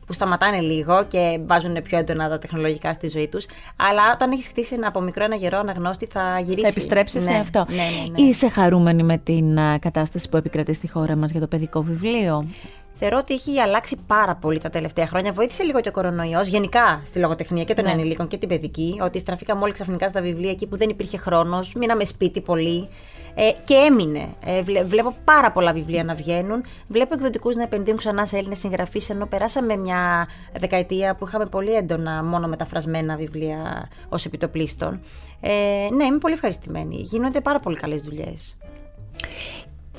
[0.07, 3.47] που σταματάνε λίγο και βάζουν πιο έντονα τα τεχνολογικά στη ζωή τους.
[3.77, 6.63] Αλλά όταν έχεις χτίσει ένα από μικρό ένα γερό αναγνώστη, θα γυρίσει.
[6.63, 7.67] Θα επιστρέψει σε Ναι, αυτό.
[7.69, 8.29] Ναι, ναι, ναι.
[8.29, 12.49] Είσαι χαρούμενη με την α, κατάσταση που επικρατεί στη χώρα μας για το παιδικό βιβλίο;
[12.97, 15.33] Θεωρώ ότι έχει αλλάξει πάρα πολύ τα τελευταία χρόνια.
[15.33, 17.91] Βοήθησε λίγο και ο κορονοϊός γενικά στη λογοτεχνία και των Ναι.
[17.91, 18.99] ενηλίκων και την παιδική.
[19.03, 21.73] Ότι στραφήκαμε όλοι ξαφνικά στα βιβλία εκεί που δεν υπήρχε χρόνος.
[21.75, 22.89] Μείναμε σπίτι πολύ.
[23.37, 24.29] Ε, και έμεινε.
[24.45, 26.65] Ε, βλέ- βλέπω πάρα πολλά βιβλία να βγαίνουν.
[26.89, 29.11] Βλέπω εκδοτικούς να επενδύουν ξανά σε Έλληνες συγγραφείς.
[29.11, 30.29] Ενώ περάσαμε μια
[30.59, 35.01] δεκαετία που είχαμε πολύ έντονα μόνο μεταφρασμένα βιβλία ως επιτοπλίστων.
[35.41, 35.51] Ε,
[35.95, 36.97] ναι, είμαι πολύ ευχαριστημένη.
[36.97, 38.57] Γίνονται πάρα πολύ καλές δουλειές.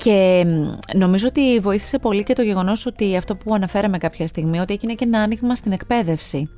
[0.06, 4.58] Και μ, νομίζω ότι βοήθησε πολύ και το γεγονός ότι αυτό που αναφέραμε κάποια στιγμή,
[4.58, 6.50] ότι έγινε και ένα άνοιγμα στην εκπαίδευση.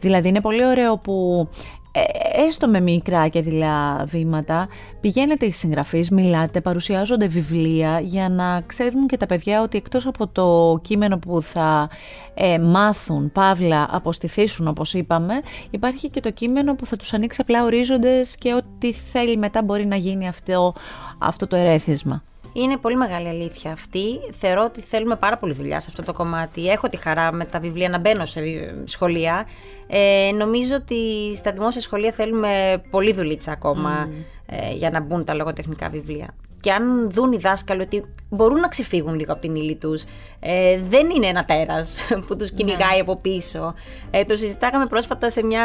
[0.00, 1.48] Δηλαδή είναι πολύ ωραίο που
[1.92, 2.00] ε,
[2.46, 4.68] έστω με μικρά και δειλά βήματα
[5.00, 10.26] πηγαίνετε οι συγγραφείς, μιλάτε, παρουσιάζονται βιβλία για να ξέρουν και τα παιδιά ότι εκτός από
[10.26, 11.90] το κείμενο που θα
[12.34, 17.64] ε, μάθουν, παύλα, αποστηθήσουν όπως είπαμε, υπάρχει και το κείμενο που θα τους ανοίξει απλά
[17.64, 20.74] ορίζοντες και ό,τι θέλει μετά μπορεί να γίνει αυτό,
[21.18, 22.22] αυτό το ερέθισμα.
[22.52, 24.04] Είναι πολύ μεγάλη αλήθεια αυτή.
[24.38, 26.68] Θεωρώ ότι θέλουμε πάρα πολύ δουλειά σε αυτό το κομμάτι.
[26.68, 29.46] Έχω τη χαρά με τα βιβλία να μπαίνω σε βι- σχολεία.
[29.86, 30.96] Ε, νομίζω ότι
[31.36, 34.08] στα δημόσια σχολεία θέλουμε πολύ δουλίτσα ακόμα
[34.46, 36.34] ε, για να μπουν τα λογοτεχνικά βιβλία.
[36.60, 40.04] Και αν δουν οι δάσκαλοι ότι μπορούν να ξεφύγουν λίγο από την ύλη τους,
[40.40, 43.74] ε, δεν είναι ένα τέρας που τους κυνηγάει από πίσω.
[44.10, 45.64] Ε, το συζητάγαμε πρόσφατα σε μια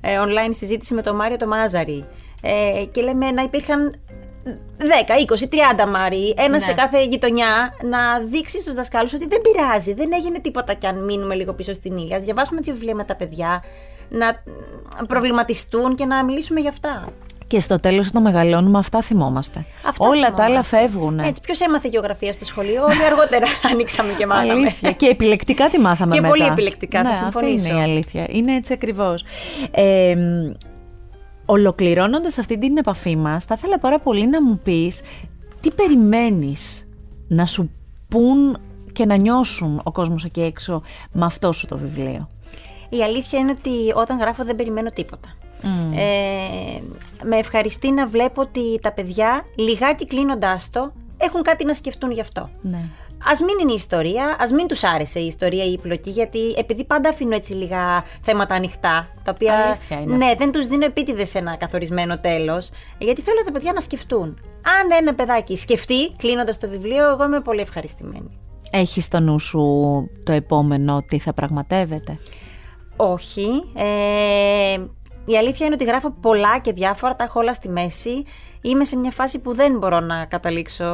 [0.00, 2.04] ε, online συζήτηση με τον Μάριο το Μάζαρη.
[2.42, 3.94] Ε, και λέμε να υπήρχαν
[4.78, 4.82] 10,
[5.40, 5.48] 20,
[5.84, 6.58] 30 Μάρι, ένα Ναι.
[6.58, 7.98] σε κάθε γειτονιά, να
[8.30, 11.96] δείξει στους δασκάλους ότι δεν πειράζει, δεν έγινε τίποτα κι αν μείνουμε λίγο πίσω στην
[11.96, 12.16] ήλια.
[12.16, 13.62] Ας διαβάσουμε δύο βιβλία με τα παιδιά,
[14.08, 14.42] να
[15.08, 17.08] προβληματιστούν και να μιλήσουμε για αυτά.
[17.46, 19.64] Και στο τέλος όταν μεγαλώνουμε αυτά θυμόμαστε.
[19.86, 20.36] Αυτά Όλα θυμόμαστε.
[20.42, 21.18] τα άλλα φεύγουν.
[21.18, 24.52] Έτσι, ποιος έμαθε γεωγραφία στο σχολείο, όλοι αργότερα ανοίξαμε και μάθαμε.
[24.52, 24.92] Αλήθεια.
[24.92, 26.32] και επιλεκτικά τη μάθαμε Και μετά.
[26.32, 27.54] πολύ επιλεκτικά, θα ναι, συμφωνήσω.
[27.54, 28.26] Αυτή είναι η αλήθεια.
[28.28, 29.24] Είναι έτσι ακριβώς.
[29.70, 30.50] Ε, μ,
[31.50, 35.02] ολοκληρώνοντας αυτή την επαφή μας, θα ήθελα πάρα πολύ να μου πεις
[35.60, 36.88] τι περιμένεις
[37.28, 37.70] να σου
[38.08, 38.58] πούν
[38.92, 40.82] και να νιώσουν ο κόσμος εκεί έξω
[41.12, 42.28] με αυτό σου το βιβλίο.
[42.88, 45.28] Η αλήθεια είναι ότι όταν γράφω δεν περιμένω τίποτα.
[45.94, 46.80] Ε,
[47.24, 52.20] με ευχαριστεί να βλέπω ότι τα παιδιά, λιγάκι κλείνοντάς το, έχουν κάτι να σκεφτούν γι'
[52.20, 52.50] αυτό.
[52.62, 52.84] Ναι.
[53.24, 56.54] Α μην είναι η ιστορία, ας μην τους άρεσε η ιστορία ή η πλοκή, γιατί
[56.56, 60.16] επειδή πάντα αφήνω έτσι λίγα θέματα ανοιχτά, τα οποία Αλήθεια είναι.
[60.16, 64.40] ναι, δεν τους δίνω επίτηδες ένα καθορισμένο τέλος, γιατί θέλω τα παιδιά να σκεφτούν.
[64.80, 68.38] Αν ένα παιδάκι σκεφτεί, κλείνοντας το βιβλίο, εγώ είμαι πολύ ευχαριστημένη.
[68.70, 69.60] Έχεις στο νου σου
[70.24, 72.18] το επόμενο τι θα πραγματεύεται;
[72.96, 73.48] Όχι.
[73.74, 74.78] Ε,
[75.30, 78.24] η αλήθεια είναι ότι γράφω πολλά και διάφορα, τα έχω όλα στη μέση.
[78.62, 80.84] Είμαι σε μια φάση που δεν μπορώ να καταλήξω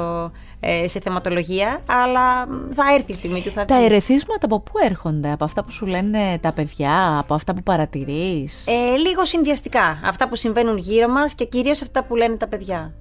[0.60, 3.50] ε, σε θεματολογία, αλλά θα έρθει η στιγμή του.
[3.50, 3.84] Θα Τα βγει.
[3.84, 8.66] ερεθίσματα από πού έρχονται, από αυτά που σου λένε τα παιδιά, από αυτά που παρατηρείς;
[8.66, 10.00] Ε, λίγο συνδυαστικά.
[10.04, 12.92] Αυτά που συμβαίνουν γύρω μας και κυρίως αυτά που λένε τα παιδιά.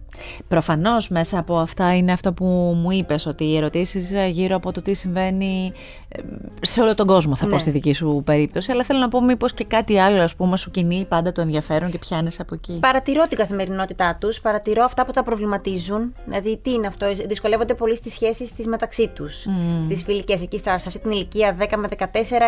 [0.48, 2.46] Προφανώς μέσα από αυτά είναι αυτό που
[2.82, 5.74] μου είπες, ότι οι ερωτήσεις γύρω από το τι συμβαίνει
[6.08, 6.20] ε,
[6.62, 7.58] σε όλο τον κόσμο θα πω Ναι.
[7.58, 10.72] στη δική σου περίπτωση, αλλά θέλω να πω μήπως και κάτι άλλο ας πούμε σου
[10.72, 12.78] κινεί πάντα το ενδιαφέρον και πιάνεις από εκεί.
[12.80, 16.14] Παρατηρώ την καθημερινότητά τους, παρατηρώ αυτά που τα προβληματίζουν.
[16.26, 19.46] Δηλαδή, τι είναι αυτό, δυσκολεύονται πολύ στις σχέσεις τις μεταξύ τους.
[19.84, 22.06] Στις φιλικές, εκεί στα, σε αυτή την ηλικία 10 με 14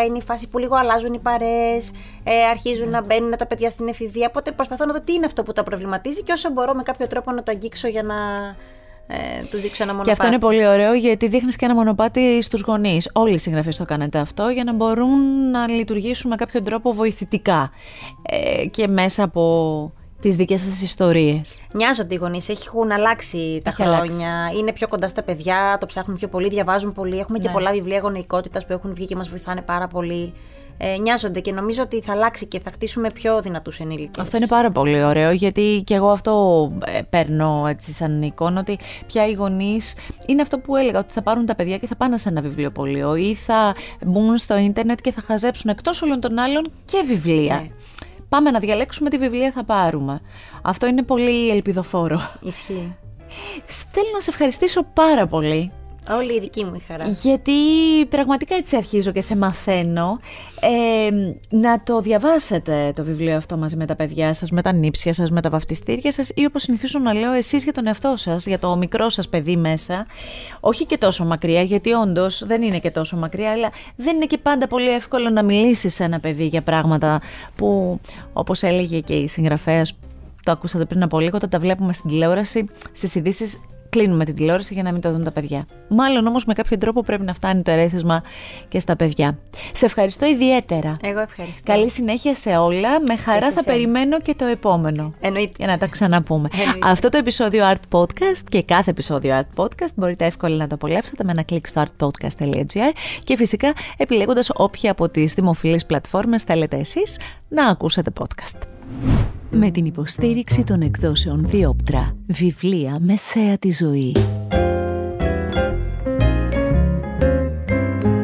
[0.08, 1.92] είναι η φάση που λίγο αλλάζουν οι παρέες,
[2.24, 4.28] ε, αρχίζουν να μπαίνουν τα παιδιά στην εφηβεία.
[4.30, 7.08] Οπότε προσπαθώ να δω τι είναι αυτό που τα προβληματίζει και όσο μπορώ με κάποιο
[7.08, 8.16] τρόπο να το αγγίξω για να
[9.08, 9.16] ε,
[9.50, 10.04] τους δείξω ένα μονοπάτι.
[10.04, 13.10] Και αυτό είναι πολύ ωραίο γιατί δείχνεις και ένα μονοπάτι στους γονείς.
[13.14, 17.72] Όλοι οι συγγραφείς το κάνετε αυτό για να μπορούν να λειτουργήσουν με κάποιο τρόπο βοηθητικά
[18.22, 19.92] ε, και μέσα από
[20.22, 21.62] τις δικές σας ιστορίες.
[21.74, 24.02] Νοιάζονται οι γονείς, έχουν αλλάξει τα Έχει χρόνια.
[24.36, 24.60] αλλάξει.
[24.60, 27.18] Είναι πιο κοντά στα παιδιά, το ψάχνουν πιο πολύ, διαβάζουν πολύ.
[27.20, 27.54] Έχουμε και Ναι.
[27.54, 30.34] πολλά βιβλία γονεϊκότητας που έχουν βγει και μας βοηθάνε πάρα πολύ.
[30.78, 34.24] Ε, νοιάζονται και νομίζω ότι θα αλλάξει και θα χτίσουμε πιο δυνατούς ενήλικες.
[34.24, 38.80] Αυτό είναι πάρα πολύ ωραίο γιατί και εγώ αυτό ε, παίρνω έτσι σαν εικόνα ότι
[39.08, 42.18] πια οι γονείς είναι αυτό που έλεγα ότι θα πάρουν τα παιδιά και θα πάνε
[42.18, 46.72] σε ένα βιβλιοπωλείο ή θα μπουν στο ίντερνετ και θα χαζέψουν εκτός όλων των άλλων
[46.86, 47.56] και βιβλία.
[47.56, 47.68] Ναι.
[48.30, 50.22] Πάμε να διαλέξουμε τι βιβλία θα πάρουμε.
[50.62, 52.22] Αυτό είναι πολύ ελπιδοφόρο.
[52.42, 52.96] Ισχύει.
[53.66, 55.72] Θέλω να σε ευχαριστήσω πάρα πολύ
[56.16, 57.08] Όλη η δική μου η χαρά.
[57.08, 57.52] γιατί
[58.10, 60.20] πραγματικά έτσι αρχίζω και σε μαθαίνω
[60.60, 61.10] ε,
[61.50, 65.32] να το διαβάσετε το βιβλίο αυτό μαζί με τα παιδιά σας, με τα νύψια σας,
[65.32, 68.60] με τα βαφτιστήρια σας ή όπως συνηθίζω να λέω εσείς για τον εαυτό σας, για
[68.60, 70.06] το μικρό σας παιδί μέσα.
[70.60, 74.38] Όχι και τόσο μακριά γιατί όντως δεν είναι και τόσο μακριά αλλά δεν είναι και
[74.38, 77.22] πάντα πολύ εύκολο να μιλήσεις σε ένα παιδί για πράγματα
[77.56, 78.00] που
[78.34, 79.94] όπως έλεγε και η συγγραφέας
[80.48, 84.74] το ακούσατε πριν από λίγο, όταν τα βλέπουμε στην τηλεόραση, στις ειδήσεις κλείνουμε την τηλεόραση
[84.74, 85.66] για να μην το δουν τα παιδιά.
[85.88, 88.24] Μάλλον όμως με κάποιο τρόπο πρέπει να φτάνει το ερέθισμα
[88.68, 89.38] και στα παιδιά.
[89.72, 90.98] Σε ευχαριστώ ιδιαίτερα.
[91.02, 91.72] Εγώ ευχαριστώ.
[91.72, 93.00] Καλή συνέχεια σε όλα.
[93.08, 93.76] Με χαρά σε θα σένα.
[93.76, 95.14] περιμένω και το επόμενο.
[95.20, 95.54] Εννοείται.
[95.58, 96.50] Για να τα ξαναπούμε.
[96.60, 96.88] Εννοείται.
[96.90, 101.24] Αυτό το επεισόδιο Art Podcast και κάθε επεισόδιο Art Podcast μπορείτε εύκολα να το απολαύσετε
[101.24, 102.92] με ένα κλικ στο artpodcast.gr
[103.24, 107.20] και φυσικά επιλέγοντας όποια από τις δημοφιλείς πλατφόρμες θέλετε εσείς
[107.50, 108.60] να ακούσετε podcast.
[109.52, 114.16] Με την υποστήριξη των εκδόσεων Διόπτρα, βιβλία μεσαία τη ζωή.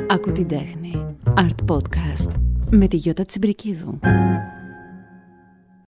[0.08, 1.06] Ακού την τέχνη.
[1.36, 2.32] Art Podcast
[2.70, 4.00] με τη Γιώτα Τσιμπρικίδου.